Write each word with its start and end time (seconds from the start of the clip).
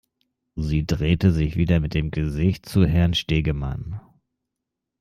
Sie 0.55 0.83
drehte 0.87 1.31
sich 1.31 1.57
wieder 1.57 1.79
mit 1.79 1.93
dem 1.93 2.09
Gesicht 2.09 2.67
zu 2.67 2.87
Herrn 2.87 3.13
Stegemann. 3.13 4.01